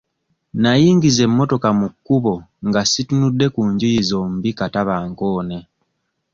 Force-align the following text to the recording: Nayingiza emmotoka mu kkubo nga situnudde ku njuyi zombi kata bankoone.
Nayingiza 0.61 1.21
emmotoka 1.27 1.69
mu 1.79 1.87
kkubo 1.93 2.33
nga 2.67 2.81
situnudde 2.91 3.45
ku 3.53 3.61
njuyi 3.71 4.01
zombi 4.09 4.49
kata 4.59 4.81
bankoone. 4.89 5.57